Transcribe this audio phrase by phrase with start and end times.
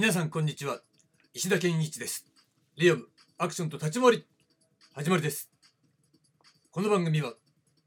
[0.00, 0.80] 皆さんこんにちは。
[1.34, 2.24] 石田健一です。
[2.78, 4.26] リアムアクションと立ち回り。
[4.94, 5.50] 始まりです。
[6.70, 7.34] この番組は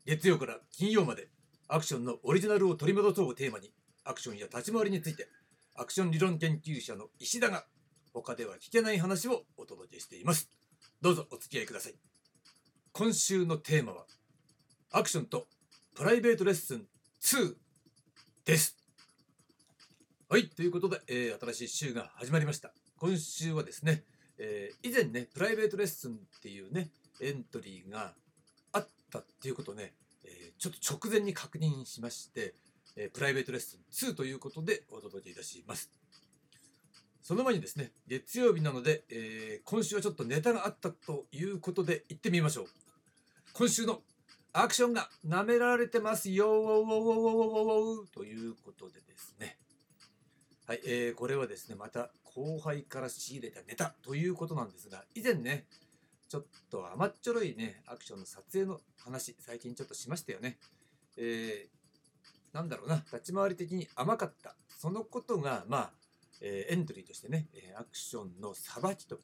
[0.05, 1.29] 月曜から金曜まで
[1.67, 3.71] アクションのオリジナルを取り戻そうをテーマに
[4.03, 5.27] アクションや立ち回りについて
[5.75, 7.65] アクション理論研究者の石田が
[8.13, 10.51] 他では聞けない話をお届けしています。
[11.01, 11.95] どうぞお付き合いください。
[12.91, 14.05] 今週のテーマは
[14.91, 15.47] アクションと
[15.95, 16.85] プライベートレッスン
[17.23, 17.55] 2
[18.45, 18.82] です。
[20.33, 22.73] はい、ということで、えー新しい週が始まりました。
[22.97, 24.03] 今週はですね、
[24.39, 26.89] えー以前ね、プライベートレッスンっていうね、
[27.21, 28.15] エントリーが
[28.71, 32.55] あったっていうことをね、えーちょっと直前に確認しまして、
[32.95, 35.91] えプライベートレッスン2ということでお届けいたします。
[37.21, 42.65] その前にですね、月曜日なので、え今週はちょっとネタがあったということで行ってみましょう。
[43.53, 44.01] 今週の
[44.51, 46.47] アクションが舐められてますよ
[48.15, 49.59] ということでですね、
[50.65, 55.65] はい、えーこれはですね、また後輩から仕入れたネタということなんですが、以前ね、
[56.29, 60.57] ちょっと甘っちょろいね、アクションの撮影の話、最近ちょっとしましたよね。
[61.17, 64.55] えーなんだろうな、立ち回り的に甘かった。
[64.77, 65.91] そのことが、まあ、
[66.39, 69.19] えーエントリーとしてね、アクションのさばきと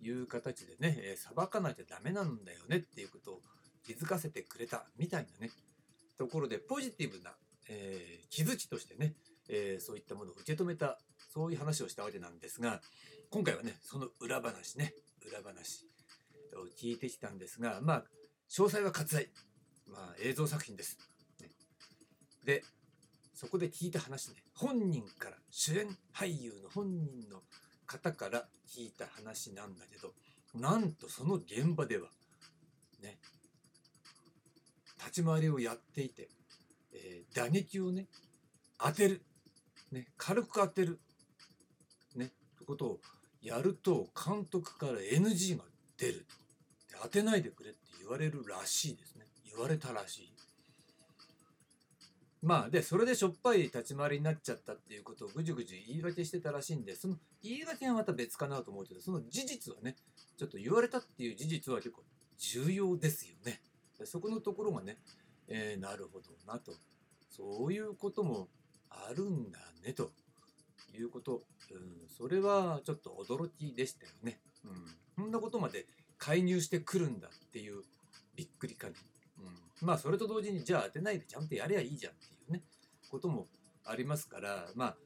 [0.00, 3.42] いう形でね、さばかないとダメなんだよねっていうことを
[3.84, 5.52] 気づかせてくれたみたいなね、
[6.16, 7.32] ところで、ポジティブな、
[7.68, 9.12] えー気づきとしてね、
[9.50, 10.98] えーそういったものを受け止めた
[11.32, 12.80] そういう話をしたわけなんですが
[13.30, 14.94] 今回はねその裏話ね
[15.26, 15.86] 裏話
[16.54, 18.04] を聞いてきたんですがまあ
[18.48, 19.28] 詳細は割愛。
[19.88, 20.98] まあ映像作品です、
[21.40, 21.48] ね、
[22.44, 22.62] で
[23.34, 24.36] そこで聞いた話ね。
[24.54, 27.42] 本人から主演俳優の本人の
[27.86, 30.12] 方から聞いた話なんだけど
[30.54, 32.08] なんとその現場では
[33.02, 33.18] ね
[34.98, 36.28] 立ち回りをやっていて、
[36.92, 38.06] えー打撃をね
[38.78, 39.22] 当てる、
[39.92, 41.00] ね、軽く当てる、
[42.16, 42.28] ね、っ
[42.58, 43.00] てことを
[43.42, 45.64] やると監督から NG が
[45.98, 46.26] 出る。
[46.88, 49.26] で当てないでくれって言われるらしいですね。
[49.50, 50.32] 言われたらしい。
[52.42, 59.96] まあでそれでしょっぱい立ち回りになっちゃったっていうことをぐじゅぐじゅ言い訳してたらしいんでその言い訳はまた別かなと思うけどその事実はね
[60.38, 62.02] ちょっと言われたっていう事実は結構
[62.38, 63.60] 重要ですよね。
[64.04, 64.96] そこのところがね、
[65.48, 66.72] えーなるほどなと。
[67.28, 68.48] そういうことも
[68.90, 70.12] あるんだねと。
[70.92, 74.40] いうこと、うん、それはちょっと驚きでしたよね。
[74.64, 75.86] うん、そんなことまで
[76.18, 77.82] 介入してくるんだっていう
[78.34, 82.62] びっくり感、うん、まあそれと同時にじゃあ当てないでちゃんとやればいいじゃんっていうね。
[83.10, 83.46] ことも
[83.84, 84.68] ありますから。
[84.74, 84.96] まあ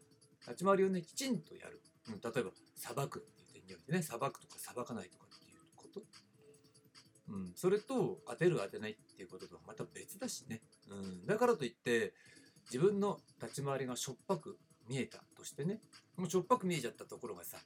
[0.47, 4.03] 立ち回りをねきちんとやる、うん、例えば裁くっていう点においてね。
[4.03, 6.03] 裁くとか裁かないとかっていうこと、
[7.29, 12.15] うん、それと当てる当てないっていうこととはまた別だしね、うん、だからといって
[12.67, 14.59] 自分の立ち回りがしょっぱく
[14.89, 15.81] 見えたとしてね
[16.17, 17.59] もうしょっぱく見えちゃったところがさ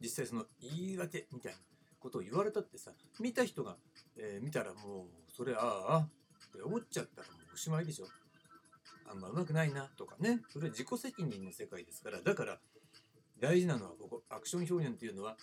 [0.00, 1.58] 実際その言い訳みたいな
[2.00, 3.76] ことを言われたってさ見た人が、
[4.16, 8.06] えー見たらもうそれああって思っちゃったらもうおしまいでしょ。
[9.06, 10.40] あんまうまくないなとかね。
[10.48, 12.20] それは自己責任の世界ですから。
[12.20, 12.58] だから
[13.40, 15.36] 大事なのはここアクション表現っていうのは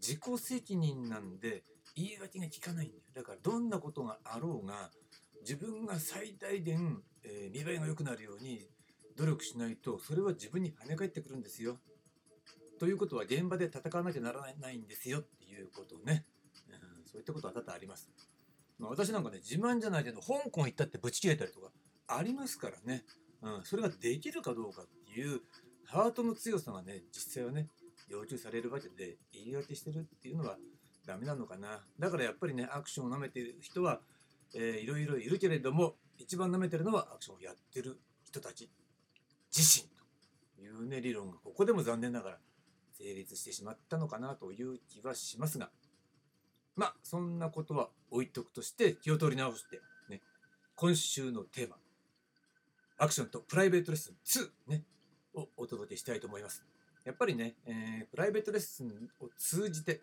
[0.00, 1.62] 自己責任なんで
[1.96, 3.02] 言い訳が効かないんだよ。
[3.14, 4.90] だからどんなことがあろうが
[5.42, 8.68] 自分が最大限、えー見栄えが良くなるように
[9.16, 11.78] 努力しないとそれは自分に跳ね返ってくるんですよ。
[12.78, 16.26] ということは現場で戦わなきゃならないんですよっていうことね、
[16.68, 18.10] うん、そういったことは多々あります。
[18.78, 21.70] まあ、私なんかね自慢じゃないけど香港行ったってブチ切れたりとか
[22.08, 23.04] ありますからね、
[23.42, 25.40] うん、それができるかどうかっていう
[25.86, 27.68] ハートの強さがね実際はね
[28.08, 30.56] 要求されるわけで言い訳してるっていうのは
[31.06, 34.00] ダメなのかなだからやっぱりねアクションを舐めてる人は
[34.54, 38.70] えーいろいろいるけれども一番舐めてるのはアクションをやってる人たち
[39.56, 39.88] 自身
[40.56, 42.38] というね理論がここでも残念ながら
[42.92, 45.70] 成立してしまったのかなという気はしますが
[46.76, 50.20] まあそんなことは置いとくとして気を取り直してね
[50.76, 51.76] 今週のテーマ
[52.98, 54.14] アクションとプライベートレッスン
[54.68, 54.84] 2ね
[55.34, 56.64] をお届けしたいと思います。
[57.04, 60.00] やっぱりね、えープライベートレッスンを通じて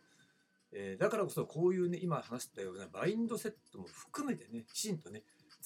[0.74, 5.24] えーだからこそこういうね今話したようなバインドセットも含めてねきちんとね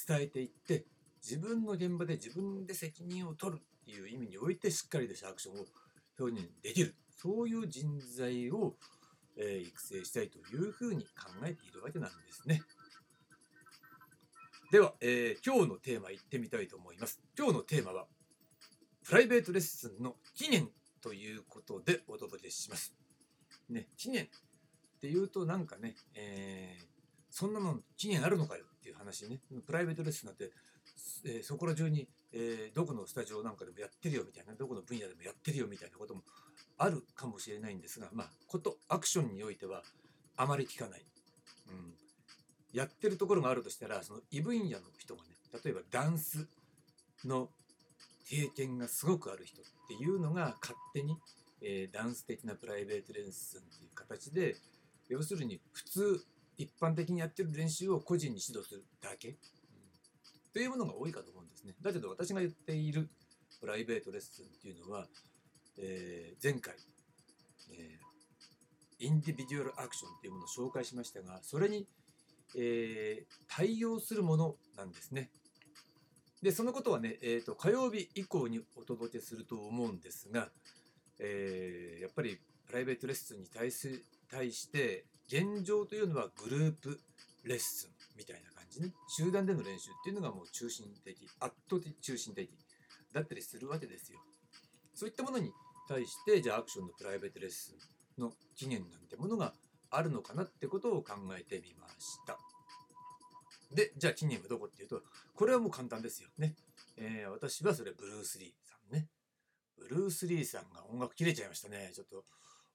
[0.08, 0.86] 伝えていって
[1.24, 5.66] 自分の現場で自分で責任を取るっていう意味においてしっかりとしたアクションを
[6.20, 8.76] 表現できるそういう人材を、
[9.38, 12.62] え育成したいというふうに考えているわけなんですね。
[14.72, 17.22] では、えー今日のテーマいってみたいと思います。
[17.38, 18.06] 今日のテーマは
[19.04, 20.72] プライベートレッスンの起源
[21.02, 22.94] ということでお届けします。
[23.70, 26.96] ね、起源っていうとなんかね、えー
[27.30, 29.40] そんなの期限あるのかよっていう話ね。
[29.66, 30.52] プライベートレッスンなんて
[31.26, 36.22] えーそこら中に、えーどこのスタジオなんかでもやってるよみたいなどこの分野でもやってるよみたいなことも
[36.78, 39.82] あるかもしれないんですがまあことアクションにおいては
[40.38, 41.02] あまり聞かない、
[41.70, 41.94] うん、
[42.74, 45.30] やってるところがあるとしたらその異分野の人がね
[45.64, 46.48] 例えばダンス
[47.26, 47.50] の
[48.30, 51.18] 経験がすごくある人っていうのが勝手に、
[51.62, 54.56] えーダンス的なプライベートレッスンっていう形で
[55.10, 56.26] 要するに普通
[56.58, 59.36] 一般的にやってる練習を個人に指導するだけ、うん
[60.54, 61.76] というものが多いかと思うんですね。
[61.82, 63.10] だけど私が言っている
[63.60, 65.06] プライベートレッスンっていうのは、
[65.78, 66.76] えー前回、
[67.72, 71.86] えーインディビデュアルアクションっていうものを紹介しましたがそれに、
[72.56, 75.30] えー対応するものなんですね。
[76.42, 80.50] でそのことはね、えー、と火曜日以降にお届けすると思うんですが、
[81.20, 87.00] えーやっぱりプライベートレッスンに対す対して現状というのはグループ
[87.44, 88.94] レッスンみたいな感じね。
[89.08, 92.50] 集団での練習っていうのがもう中心的圧倒的中心的
[93.14, 94.20] だったりするわけですよ。
[94.94, 95.52] そういったものに
[95.88, 97.76] 対してじゃあアクションのプライベートレッス
[98.18, 99.54] ンの起源なんてものが
[99.92, 102.38] あるのかなってことを考えてみました。
[103.74, 105.02] でじゃあ起源はどこっていうと
[105.36, 106.56] これはもう簡単ですよね、
[106.98, 109.08] えー私はそれブルース・リーさんね。
[109.78, 111.92] ブルース・リーさんが音楽切れちゃいましたね。
[111.94, 112.24] ちょっと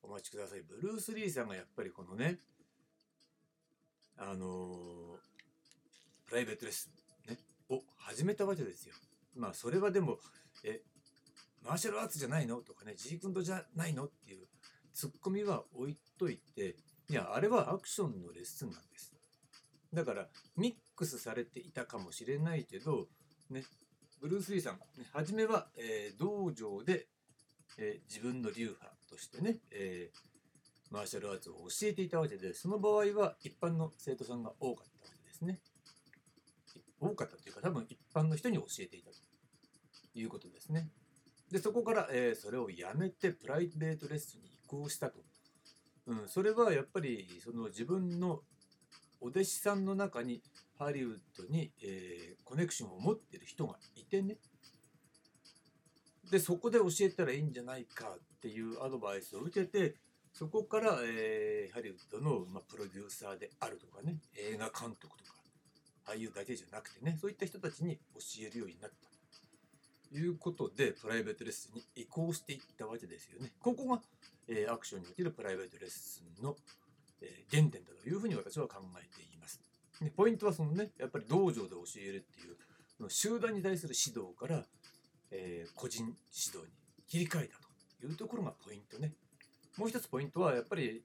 [0.03, 2.39] お待ちくださいブルース・リーさんがやっぱりこのね
[4.19, 5.17] あの
[6.27, 6.91] プライベートレッス
[7.29, 7.39] ン、ね、
[7.69, 8.95] を始めたわけですよ。
[9.35, 10.19] まあそれはでも
[10.65, 10.81] え
[11.63, 12.57] マーシャルアーツじゃないの？
[12.57, 14.05] とかねジークンドじゃないの？
[14.05, 14.47] っていう
[14.93, 16.77] ツッコミは置いといて
[17.09, 19.15] いやあれはアクションのレッスンなんです。
[19.93, 20.27] だから
[20.57, 23.09] ミックスされていたかもしれないけど
[23.49, 23.65] ね
[24.21, 27.07] ブルース・リーさん、ね、初めは、えー道場で、
[27.79, 30.31] えー自分の流派としてね、えー
[30.91, 35.61] マーシャルアーツを教えていたわけでその場合は一般の生徒さんが多かったわけですね。
[37.01, 39.17] 多かったというか多分一般の人に教えていたと
[40.15, 40.89] いうことですね。
[41.51, 45.21] でそこから、えーそれをやめてプライベートレッスンに移行したと。
[46.07, 48.41] うん、それはやっぱりその自分の
[49.21, 50.43] お弟子さんの中に
[50.77, 54.39] ハリウッドに、えーコネクションを持ってる人がいてね
[56.31, 59.97] でそこで教えたらいいんじゃないかっていうアドバイスを受けて
[60.33, 65.39] そこから、えーハリウッドの、まあ、プロデューサーであるとかね映画監督とか
[66.07, 69.09] 俳優だけじゃなくてねそういった人たちに教えるようになった
[70.11, 73.53] ということでプライベートレッスンに移行していったわけですよね。
[73.61, 74.01] ここが、
[74.49, 76.57] えーアクションにおけるプライベートレッスンの、
[77.23, 79.61] えー原点だというふうに私は考えています。
[80.01, 82.57] でポイントはそのねやっぱり道場で教えるっていう
[83.09, 84.65] 集団に対する指導から、
[85.31, 86.17] えー個人指
[86.57, 86.65] 導に
[87.09, 87.57] 切り替えた
[88.01, 89.13] というところがポイントね。
[89.77, 91.03] もう一つポイントはやっぱり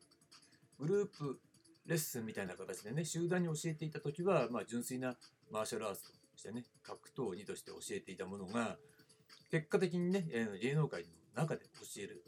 [0.80, 1.40] グループ
[1.86, 5.16] レッスンみたいな形でね集団に教えていた時は、まあ、純粋な
[5.52, 8.78] マーシャルアーツとしてね格闘技として教えていたものが
[9.52, 12.24] 結果的にねえ芸能界の中で教える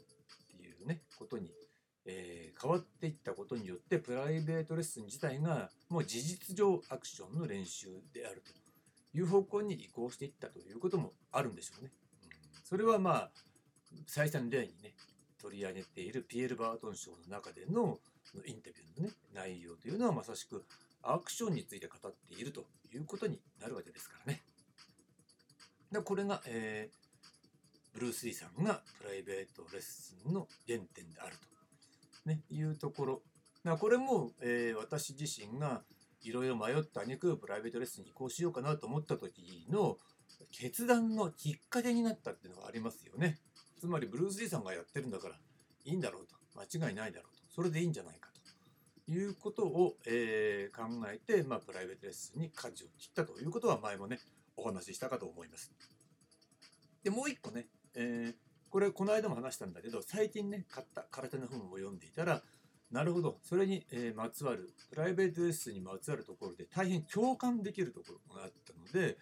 [0.54, 1.50] っていうねことに、
[2.06, 8.52] えー変わっていったことによってプライベートレッスン自体がもう事実上アクションの練習であると
[9.14, 11.90] いう方向に移行していったということもあるんでしょうね。
[12.64, 13.30] それはまあ
[14.06, 14.94] 再三例にね
[15.40, 17.98] 取り上げているピエール・バートン賞の中での
[18.46, 20.64] インタビューのね内容というのはまさしく
[21.02, 24.42] アクションについて語っているということになるわけですからね。
[25.90, 27.08] でこれが、えー
[27.94, 31.36] ブルース・リーさんがプライベートレッスンの原点である
[32.24, 33.22] と、ね、いうところ。
[33.76, 35.82] これも、えー私自身が
[36.22, 39.96] いろいろ迷った挙句プライベートレッスンに移行しようかなと思った時の
[40.52, 43.38] 決断のきっかけになったっていうのがありますよね。
[43.78, 45.36] つまりブルース・リーさんがやってるんだから
[45.84, 48.30] いいんだろうと間違いないだろうとそれでいいんじゃないか
[49.06, 54.18] ということを、えー考えて、まあ、プライベートレッスンに舵を切ったということは前もね
[54.56, 55.72] お話ししたかと思います。
[57.02, 62.42] でもう一個ね、えーこれこの間も話したんだけど最近ね買った空手の本を読んでいたら
[62.90, 63.38] なるほど。
[63.42, 69.18] それに、えーまつわるプライベートレッスンにまつわるところで大変共感できるところがあったので、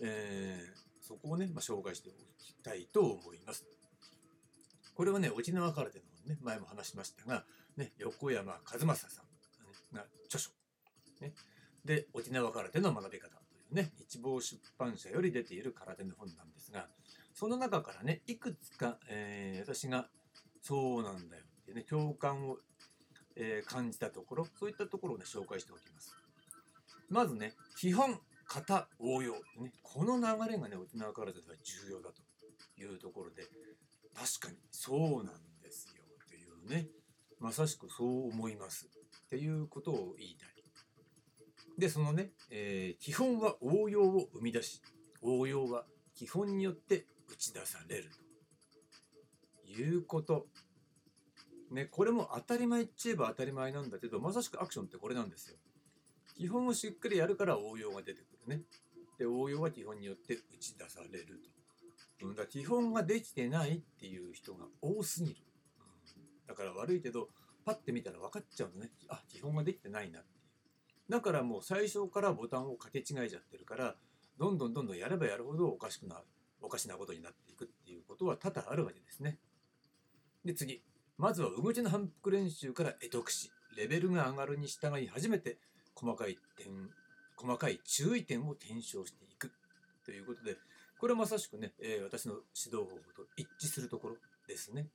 [0.00, 3.66] えーそこをね、まあ、紹介しておきたいと思います。
[4.94, 7.44] これはね沖縄空手の本ね前も話しましたが、
[7.76, 10.50] ね、横山和正さんが著書、
[11.20, 11.34] ね、
[11.84, 16.86] で沖縄空手の学び方というね一望出版社より出ている空手の本なんですが
[17.34, 20.08] その中からねいくつか、えー私が
[20.62, 22.56] そうなんだよっていうね共感を、
[23.36, 26.14] えー感じたところそういったところをね紹介しておきます。
[27.08, 32.22] まずね基本型応用、ね、この流れがね沖縄空手では重要だと
[32.80, 33.42] いうところで
[34.14, 36.88] 確かにそうなんですよというね
[37.40, 38.88] まさしくそう思います
[39.26, 40.48] っていうことを言いたい。
[41.76, 44.80] でそのね、えー基本は応用を生み出し
[45.22, 48.10] 応用は基本によって打ち出される
[49.64, 50.46] ということ。
[51.74, 55.56] ね、これも当たり前っち言えば当たり前なんだけど、まさしくアクションってこれなんですよ。
[56.36, 58.62] 基本をしっかりやるから応用が出てくるね。
[59.18, 61.40] で、応用は基本によって打ち出される
[62.20, 62.26] と。
[62.26, 65.36] うん、だ基本ができてないっていう人が多すぎる。
[66.16, 67.28] うん、だから悪いけど、
[67.64, 68.90] パッて見たら分かっちゃうのね。
[69.08, 70.42] あ、基本ができてないなってい
[71.08, 71.10] う。
[71.10, 73.96] だからもう最初からボタンをかけ違えちゃってるから、
[74.38, 76.22] どんどんどんどんやればやるほどおかしくなる。
[76.60, 79.38] おかしなことになっていくっていうことは多々あるわけですね。
[80.44, 80.82] で、次。
[81.16, 85.58] まずは動きの反復練習から得得し、レベルが上がるに従い初めて
[85.94, 86.90] 細かい点、
[87.36, 89.52] 細かい注意点を検証していく
[90.04, 90.56] ということで、
[90.98, 94.16] これはまさしくね、えー、私の指導方法と一致するところ
[94.48, 94.88] ですね。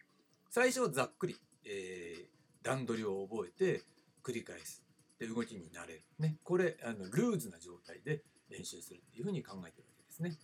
[0.49, 3.83] 最初はざっくり、えー、段取りを覚えて
[4.23, 4.83] 繰り返す。
[5.19, 6.03] で、動きになれる。
[6.17, 10.37] ね、これ、あのルーズな状態で練習するっていうふうに考えてるわけですね。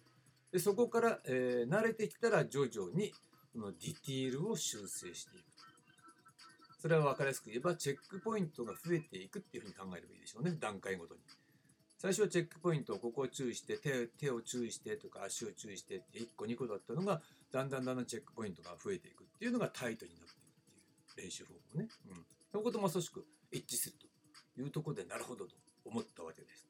[0.51, 3.12] でそこから、えー、慣れてきたら徐々に
[3.53, 5.55] このディティールを修正していく。
[6.86, 11.22] それは分かりやすく言えば、チェックポイントが増えていくっていうふうに考えればいいでしょうね、段階ごとに。
[11.98, 21.88] 最初はチェックポイントをここを注意して手、手を注意してとか足を注意してって1個2個だったのが、だんだんだんだんチェックポイントが増えていくっていうのがタイトになっていくっていう練習方法ね。
[22.08, 22.25] うん。
[22.51, 23.96] そのことまさしく一致する
[24.56, 26.68] というところでなるほどと思ったわけです。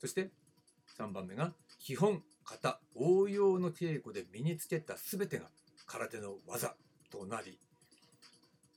[0.00, 0.32] そして
[0.98, 5.52] 3番目が、基本、型、応用の稽古で身につけた全てが
[5.86, 6.74] 空手の技
[7.12, 7.60] となり、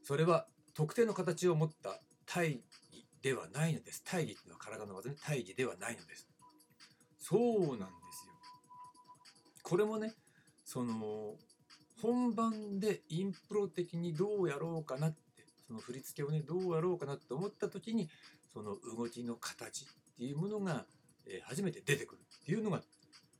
[0.03, 2.61] それは特定の形を持った大義
[3.21, 4.03] ではないのです。
[4.05, 6.27] 大義っていうのは体の技ね、大義ではないのです。
[7.19, 8.33] そうなんですよ。
[9.63, 10.13] これもね、
[10.65, 11.35] その、
[12.01, 15.17] 本番でインプロ的にどうやろうかなって、
[15.65, 18.09] その振り付けをね、どうやろうかなって思った時に、
[18.53, 20.85] その動きの形っていうものが、
[21.25, 22.81] え初めて出てくるっていうのが、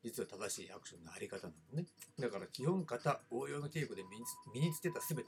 [0.02, 1.88] 実は正しいアクションのあり方なのね。
[2.18, 4.04] だから基本型、応用の稽古で
[4.54, 5.26] 身につけた全て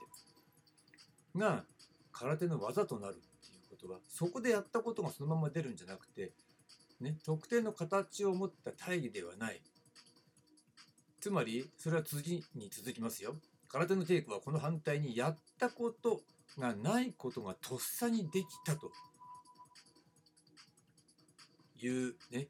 [1.35, 1.63] が
[2.11, 6.31] 空手の技となるっていうことはそこでやったことがそのまま出るんじゃなくて、
[7.01, 9.61] ね、特定の形を持った大義ではない。
[11.19, 13.35] つまりそれは次に続きますよ。
[13.67, 16.21] 空手の稽古はこの反対にやったこと
[16.57, 18.91] がないことがとっさにできたと
[21.81, 22.47] いうね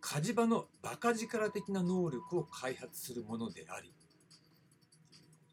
[0.00, 3.94] 火事場のバカ力的な能力を開発するものであり、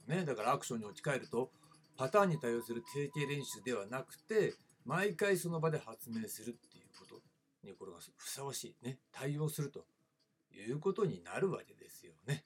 [0.08, 1.52] ね、だからアクションに置き換えると
[1.98, 4.54] パターンに対応する定型練習ではなくて
[4.86, 7.22] 毎回その場で発明するっていうこと
[7.68, 9.86] にこれがふさわしいね対応すると
[10.54, 12.44] いうことになるわけですよね。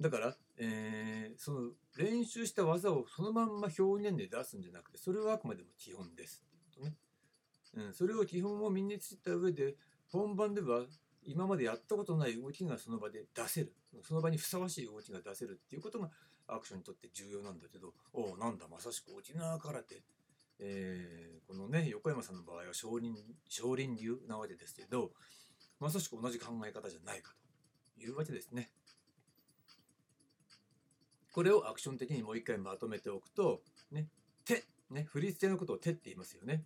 [0.00, 6.94] だから、えー、その練習した技をそのまんま表現で出すんじゃなくてそれはあくまでも基本ですっていうことね。
[7.86, 9.74] うん、それを基本を身についた上で
[10.10, 10.84] 本番では
[11.24, 13.72] 今までやったことない動きがその場で出せる
[14.02, 16.10] その場にふさわしい動きが出せるっていうことが
[16.46, 20.02] アクションにとって重要なんだけどおおなんだまさしく沖縄空手、
[20.60, 23.14] えー、このね横山さんの場合は少林
[23.48, 25.10] 少林流なわけですけど
[25.80, 27.32] まさしく同じ考え方じゃないか
[27.96, 28.70] というわけですね。
[31.32, 33.60] これをアクション的にもう一回まとめておくと、
[33.92, 34.08] ね、
[34.44, 36.64] 手、ね、振り付けのことを手って言いますよね。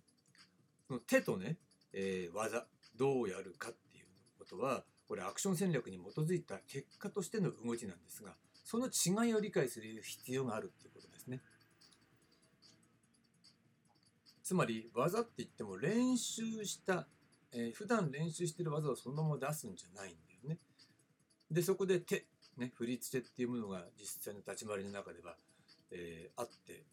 [0.87, 1.57] その手とね、
[1.93, 3.73] えー、技、どうやるかっ
[4.43, 8.33] ことはこれアクション戦略に基づいた結果としての動きなんですが
[8.63, 11.41] その違いを理解する必要があるっていうことですね。
[14.41, 17.07] つまり技って言っても練習した、
[17.53, 20.59] えー、普段練習してる技をそのまま出すんじゃないんだよね。
[21.49, 22.25] でそこで手、
[22.57, 25.35] ね、振り付けっていうものが実際の立ち回りの中では、
[25.91, 26.83] えー、あって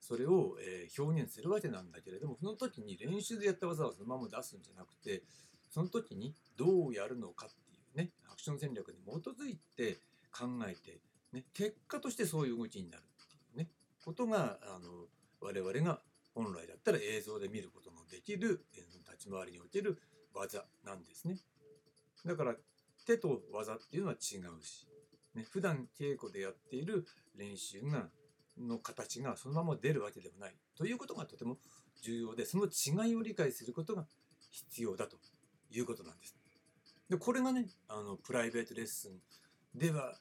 [0.00, 5.22] それを、えー、表現するわけなんだけれどもその時に練習でやった技をそのまま出すんじゃなくて
[5.72, 9.98] その時にどうやるのかっていうねアクション戦略に基づいて
[10.30, 11.00] 考えて、
[11.32, 13.68] ね、結果としてそういう動きになるっていうね
[14.04, 15.06] ことがあの
[15.40, 16.00] 我々が
[16.34, 18.64] 本来だったら映像で見ることのできる
[19.10, 19.98] 立ち回りにおける
[20.34, 21.36] 技なんですね。
[22.24, 22.54] だから
[23.06, 24.86] 手と技っていうのは違うし、
[25.34, 28.08] ね、普段稽古でやっている練習が
[28.58, 31.56] の形がそのまま出るわけではないということがとても
[32.02, 34.06] 重要でその違いを理解することが
[34.50, 35.16] 必要だと
[35.72, 36.36] いうことなんです。
[37.08, 40.14] でこれがねあのプライベートレッスンでは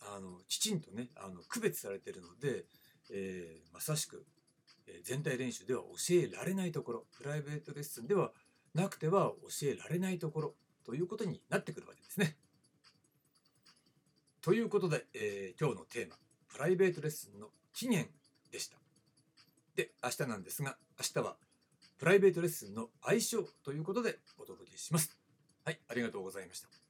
[0.00, 2.64] あのきちんとねあの区別されてるので、
[3.10, 4.26] えー、まさしく、
[4.86, 8.32] え、全体練習では教えられないところプライベートレッスンでは
[8.74, 10.54] なくては教えられないところ
[10.84, 12.36] ということになってくるわけですね。
[14.42, 16.16] ということで、えー、今日のテーマ
[16.48, 18.10] プライベートレッスンの起源
[18.52, 18.76] でした。
[19.74, 21.36] で明日なんですが明日は
[22.04, 25.16] プライベートレッスンの相性ということでお届けします。
[25.64, 26.83] はいありがとうございました。